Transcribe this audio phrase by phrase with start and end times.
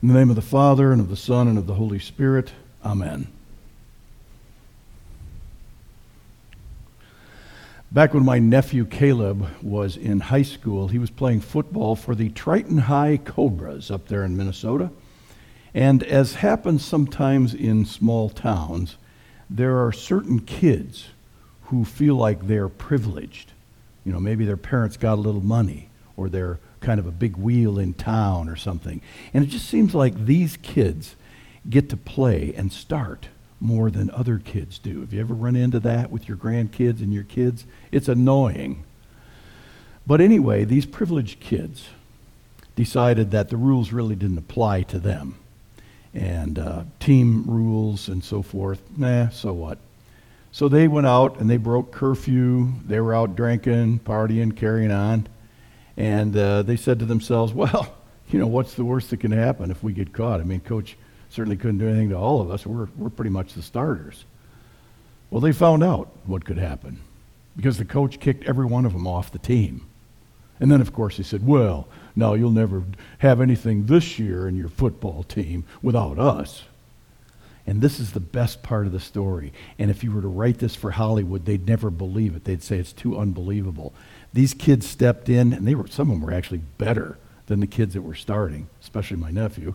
[0.00, 2.52] In the name of the Father, and of the Son, and of the Holy Spirit.
[2.84, 3.26] Amen.
[7.90, 12.28] Back when my nephew Caleb was in high school, he was playing football for the
[12.28, 14.92] Triton High Cobras up there in Minnesota.
[15.74, 18.98] And as happens sometimes in small towns,
[19.50, 21.08] there are certain kids
[21.62, 23.50] who feel like they're privileged.
[24.04, 27.36] You know, maybe their parents got a little money, or they're kind of a big
[27.36, 29.00] wheel in town or something.
[29.34, 31.16] And it just seems like these kids
[31.68, 33.28] get to play and start
[33.60, 35.00] more than other kids do.
[35.00, 37.64] Have you ever run into that with your grandkids and your kids?
[37.90, 38.84] It's annoying.
[40.06, 41.88] But anyway, these privileged kids
[42.76, 45.34] decided that the rules really didn't apply to them.
[46.14, 49.78] And uh, team rules and so forth, nah, so what?
[50.52, 52.72] So they went out and they broke curfew.
[52.86, 55.26] They were out drinking, partying, carrying on.
[55.98, 57.94] And uh, they said to themselves, well,
[58.30, 60.40] you know, what's the worst that can happen if we get caught?
[60.40, 60.96] I mean, coach
[61.28, 62.64] certainly couldn't do anything to all of us.
[62.64, 64.24] We're, we're pretty much the starters.
[65.30, 67.00] Well, they found out what could happen
[67.56, 69.86] because the coach kicked every one of them off the team.
[70.60, 72.82] And then, of course, he said, well, no, you'll never
[73.18, 76.64] have anything this year in your football team without us.
[77.66, 79.52] And this is the best part of the story.
[79.78, 82.44] And if you were to write this for Hollywood, they'd never believe it.
[82.44, 83.92] They'd say it's too unbelievable.
[84.32, 87.66] These kids stepped in, and they were some of them were actually better than the
[87.66, 89.74] kids that were starting, especially my nephew.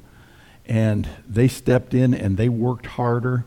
[0.66, 3.46] And they stepped in and they worked harder,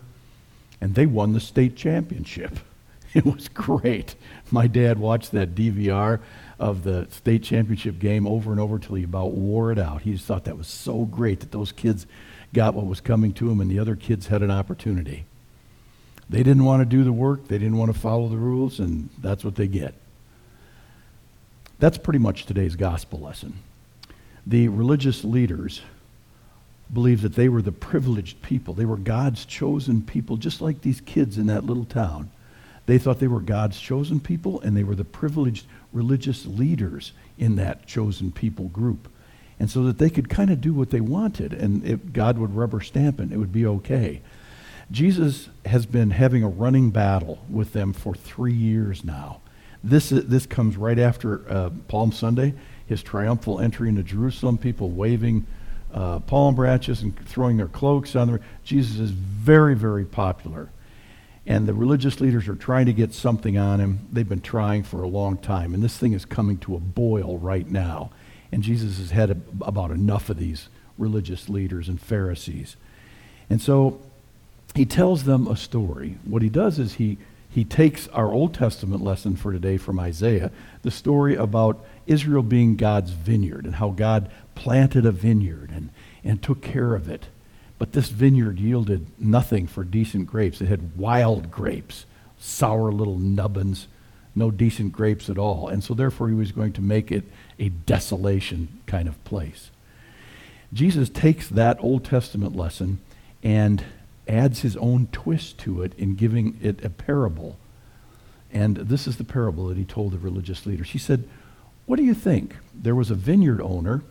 [0.81, 2.59] and they won the state championship.
[3.15, 4.15] It was great.
[4.51, 6.21] My dad watched that DVR
[6.59, 10.03] of the state championship game over and over till he about wore it out.
[10.03, 12.07] He just thought that was so great that those kids
[12.53, 15.25] got what was coming to them and the other kids had an opportunity.
[16.29, 19.09] They didn't want to do the work, they didn't want to follow the rules, and
[19.19, 19.95] that's what they get.
[21.79, 23.59] That's pretty much today's gospel lesson.
[24.47, 25.83] The religious leaders
[26.93, 28.73] believed that they were the privileged people.
[28.73, 32.31] They were God's chosen people, just like these kids in that little town.
[32.87, 37.57] They thought they were God's chosen people, and they were the privileged religious leaders in
[37.57, 39.09] that chosen people group.
[39.59, 42.55] And so that they could kind of do what they wanted, and it, God would
[42.55, 44.23] rubber stamp it, it would be okay.
[44.91, 49.41] Jesus has been having a running battle with them for three years now.
[49.87, 52.55] This, this comes right after uh, Palm Sunday,
[52.87, 55.47] his triumphal entry into Jerusalem, people waving
[55.95, 58.41] uh, palm branches and throwing their cloaks on there.
[58.65, 60.71] Jesus is very, very popular.
[61.47, 64.09] And the religious leaders are trying to get something on him.
[64.11, 65.73] They've been trying for a long time.
[65.73, 68.11] And this thing is coming to a boil right now.
[68.51, 72.77] And Jesus has had a, about enough of these religious leaders and Pharisees.
[73.49, 74.01] And so
[74.75, 76.19] he tells them a story.
[76.25, 77.19] What he does is he
[77.57, 80.51] he takes our Old Testament lesson for today from Isaiah,
[80.83, 85.89] the story about Israel being God's vineyard and how God planted a vineyard and,
[86.23, 87.29] and took care of it.
[87.79, 90.61] But this vineyard yielded nothing for decent grapes.
[90.61, 92.05] It had wild grapes,
[92.39, 93.89] sour little nubbins,
[94.35, 95.69] no decent grapes at all.
[95.69, 97.25] And so therefore he was going to make it
[97.59, 99.71] a desolation kind of place.
[100.75, 102.99] Jesus takes that Old Testament lesson
[103.43, 103.83] and
[104.29, 107.57] adds his own twist to it in giving it a parable.
[108.53, 110.91] And this is the parable that he told the religious leaders.
[110.91, 111.29] He said,
[111.87, 112.57] What do you think?
[112.75, 114.03] There was a vineyard owner,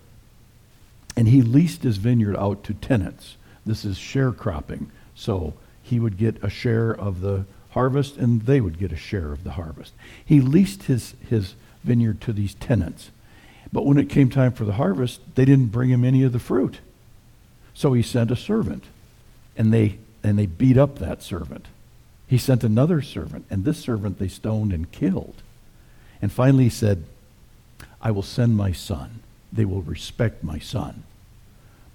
[1.16, 3.38] and he leased his vineyard out to tenants.
[3.66, 4.88] This is sharecropping.
[5.16, 9.32] So he would get a share of the harvest, and they would get a share
[9.32, 9.94] of the harvest.
[10.24, 13.12] He leased his, his vineyard to these tenants.
[13.72, 16.40] But when it came time for the harvest, they didn't bring him any of the
[16.40, 16.80] fruit.
[17.74, 18.86] So he sent a servant,
[19.58, 21.68] and they and they beat up that servant.
[22.28, 25.36] He sent another servant, and this servant they stoned and killed.
[26.22, 27.04] And finally he said,
[28.02, 29.20] I will send my son.
[29.54, 31.04] They will respect my son.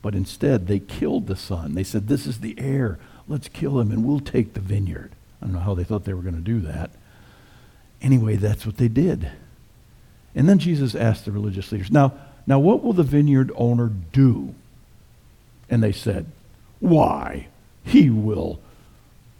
[0.02, 1.74] But instead, they killed the son.
[1.74, 2.98] They said, This is the heir.
[3.28, 5.12] Let's kill him and we'll take the vineyard.
[5.40, 6.90] I don't know how they thought they were going to do that.
[8.00, 9.30] Anyway, that's what they did.
[10.34, 12.14] And then Jesus asked the religious leaders, Now,
[12.46, 14.54] now what will the vineyard owner do?
[15.69, 16.26] And they said,
[16.78, 17.49] Why?
[17.85, 18.61] He will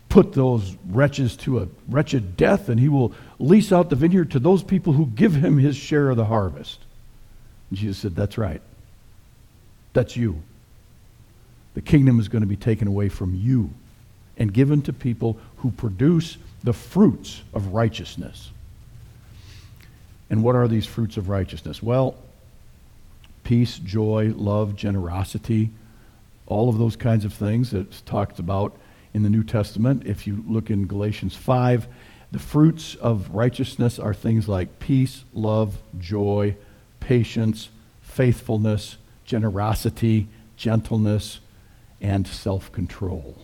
[0.09, 4.39] put those wretches to a wretched death and he will lease out the vineyard to
[4.39, 6.81] those people who give him his share of the harvest.
[7.71, 8.61] And Jesus said, That's right.
[9.93, 10.43] That's you.
[11.75, 13.71] The kingdom is going to be taken away from you
[14.37, 18.51] and given to people who produce the fruits of righteousness.
[20.29, 21.83] And what are these fruits of righteousness?
[21.83, 22.17] Well,
[23.45, 25.71] peace, joy, love, generosity,
[26.50, 28.76] all of those kinds of things that's talked about
[29.14, 30.02] in the New Testament.
[30.05, 31.87] If you look in Galatians 5,
[32.32, 36.56] the fruits of righteousness are things like peace, love, joy,
[37.00, 37.70] patience,
[38.02, 41.41] faithfulness, generosity, gentleness,
[42.00, 43.37] and self control.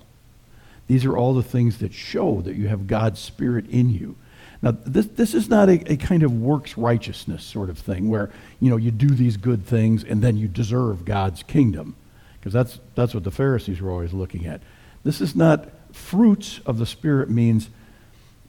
[0.86, 4.16] These are all the things that show that you have God's Spirit in you.
[4.62, 8.30] Now, this, this is not a, a kind of works righteousness sort of thing where,
[8.60, 11.94] you know, you do these good things and then you deserve God's kingdom.
[12.46, 14.60] Because that's, that's what the Pharisees were always looking at.
[15.02, 17.70] This is not fruits of the Spirit means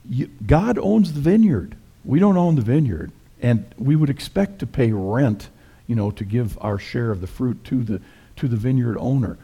[0.08, 1.74] you, God owns the vineyard.
[2.04, 3.10] We don't own the vineyard.
[3.42, 5.48] And we would expect to pay rent,
[5.88, 8.00] you know, to give our share of the fruit to the,
[8.36, 9.36] to the vineyard owner.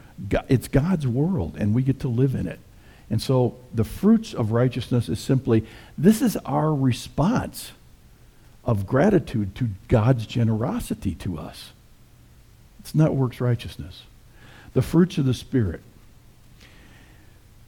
[0.47, 2.59] It's God's world, and we get to live in it.
[3.09, 5.65] And so the fruits of righteousness is simply
[5.97, 7.73] this is our response
[8.63, 11.73] of gratitude to God's generosity to us.
[12.79, 14.03] It's not works righteousness.
[14.75, 15.81] The fruits of the Spirit.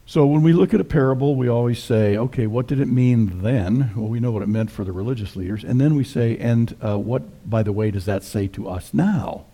[0.06, 3.42] So when we look at a parable, we always say, okay, what did it mean
[3.42, 3.90] then?
[3.94, 5.64] Well, we know what it meant for the religious leaders.
[5.64, 8.94] And then we say, and uh, what, by the way, does that say to us
[8.94, 9.44] now?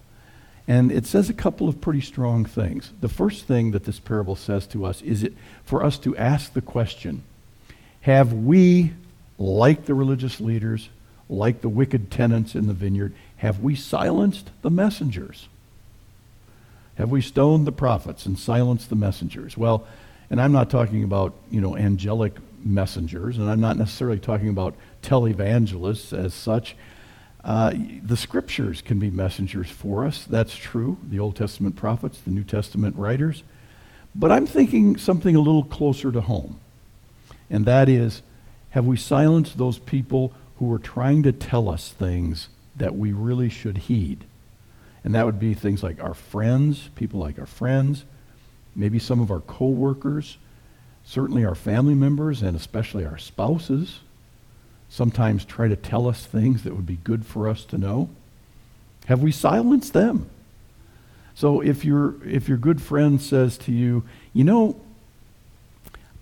[0.66, 2.92] And it says a couple of pretty strong things.
[3.00, 5.34] The first thing that this parable says to us is it
[5.64, 7.22] for us to ask the question
[8.02, 8.92] Have we,
[9.38, 10.88] like the religious leaders,
[11.28, 15.48] like the wicked tenants in the vineyard, have we silenced the messengers?
[16.96, 19.56] Have we stoned the prophets and silenced the messengers?
[19.56, 19.86] Well,
[20.30, 24.74] and I'm not talking about, you know, angelic messengers, and I'm not necessarily talking about
[25.02, 26.76] televangelists as such.
[27.42, 30.24] Uh, the scriptures can be messengers for us.
[30.24, 30.96] That's true.
[31.08, 33.42] The Old Testament prophets, the New Testament writers.
[34.14, 36.58] But I'm thinking something a little closer to home.
[37.50, 38.22] And that is
[38.70, 43.48] have we silenced those people who are trying to tell us things that we really
[43.48, 44.24] should heed?
[45.04, 48.04] And that would be things like our friends, people like our friends,
[48.74, 50.38] maybe some of our coworkers,
[51.04, 54.00] certainly our family members, and especially our spouses
[54.94, 58.08] sometimes try to tell us things that would be good for us to know?
[59.06, 60.30] Have we silenced them?
[61.34, 64.80] So if your if your good friend says to you, you know,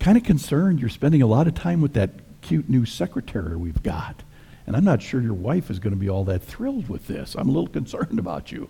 [0.01, 3.83] kind of concerned you're spending a lot of time with that cute new secretary we've
[3.83, 4.23] got.
[4.67, 7.35] And I'm not sure your wife is going to be all that thrilled with this.
[7.35, 8.69] I'm a little concerned about you.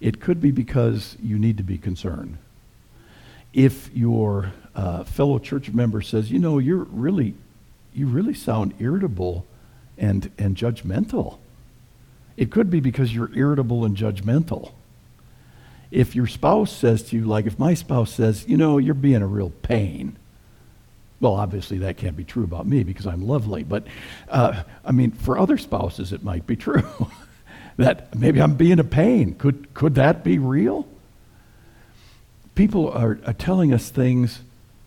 [0.00, 2.38] It could be because you need to be concerned.
[3.52, 7.34] If your uh, fellow church member says, you know, you're really
[7.94, 9.46] you really sound irritable
[9.96, 11.38] and, and judgmental.
[12.36, 14.72] It could be because you're irritable and judgmental.
[15.90, 19.22] If your spouse says to you, like if my spouse says, you know, you're being
[19.22, 20.16] a real pain,
[21.20, 23.86] well, obviously that can't be true about me because I'm lovely, but
[24.28, 26.82] uh, I mean, for other spouses it might be true
[27.76, 29.34] that maybe I'm being a pain.
[29.34, 30.86] Could, could that be real?
[32.54, 34.40] People are, are telling us things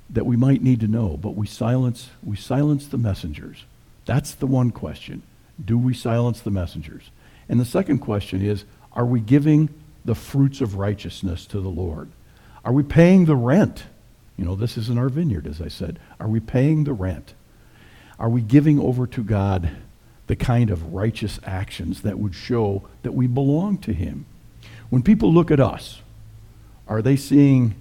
[0.09, 3.65] that we might need to know, but we silence, we silence the messengers.
[4.06, 5.21] That's the one question.
[5.63, 7.09] Do we silence the messengers?
[7.50, 8.63] And the second question is,
[8.94, 9.69] are we giving
[10.06, 12.09] the fruits of righteousness to the Lord?
[12.63, 13.83] Are we paying the rent?
[14.38, 16.00] You know, this isn't our vineyard, as I said.
[16.19, 17.34] Are we paying the rent?
[18.19, 19.72] Are we giving over to God
[20.28, 24.25] the kind of righteous actions that would show that we belong to Him?
[24.89, 26.01] When people look at us,
[26.88, 27.75] are they seeing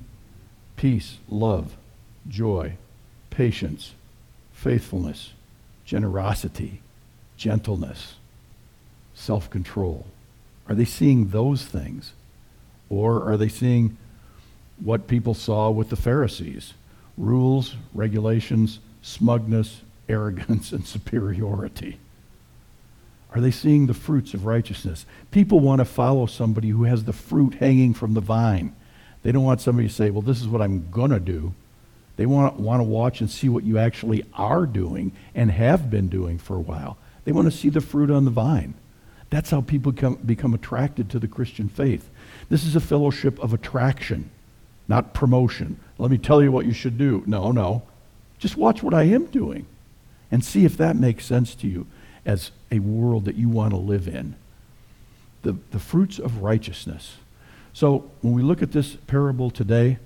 [0.76, 1.76] peace, love,
[2.28, 2.76] joy,
[3.30, 3.92] patience,
[4.52, 5.32] faithfulness,
[5.84, 6.80] generosity,
[7.36, 8.14] gentleness,
[9.14, 10.06] self control?
[10.68, 12.12] Are they seeing those things?
[12.88, 13.96] Or are they seeing
[14.82, 16.74] what people saw with the Pharisees
[17.18, 21.98] rules, regulations, smugness, arrogance, and superiority?
[23.34, 25.04] Are they seeing the fruits of righteousness?
[25.30, 28.74] People want to follow somebody who has the fruit hanging from the vine.
[29.22, 31.52] They don't want somebody to say, well, this is what I'm going to do.
[32.16, 36.08] They want, want to watch and see what you actually are doing and have been
[36.08, 36.96] doing for a while.
[37.24, 38.74] They want to see the fruit on the vine.
[39.28, 42.08] That's how people come, become attracted to the Christian faith.
[42.48, 44.30] This is a fellowship of attraction,
[44.88, 45.78] not promotion.
[45.98, 47.22] Let me tell you what you should do.
[47.26, 47.82] No, no.
[48.38, 49.66] Just watch what I am doing
[50.30, 51.86] and see if that makes sense to you
[52.24, 54.34] as a world that you want to live in.
[55.42, 57.16] The, the fruits of righteousness.
[57.72, 59.98] So when we look at this parable today,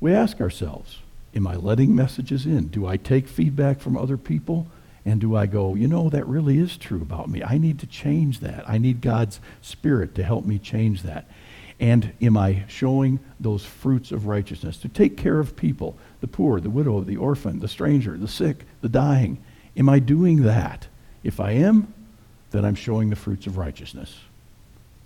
[0.00, 0.98] we ask ourselves,
[1.34, 2.68] Am I letting messages in?
[2.68, 4.66] Do I take feedback from other people?
[5.04, 7.42] And do I go, you know, that really is true about me?
[7.42, 8.68] I need to change that.
[8.68, 11.26] I need God's Spirit to help me change that.
[11.80, 16.60] And am I showing those fruits of righteousness to take care of people, the poor,
[16.60, 19.42] the widow, the orphan, the stranger, the sick, the dying?
[19.76, 20.86] Am I doing that?
[21.24, 21.92] If I am,
[22.50, 24.14] then I'm showing the fruits of righteousness.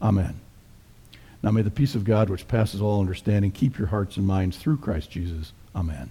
[0.02, 0.40] Amen.
[1.44, 4.56] Now may the peace of God, which passes all understanding, keep your hearts and minds
[4.56, 5.52] through Christ Jesus.
[5.76, 6.10] Amen.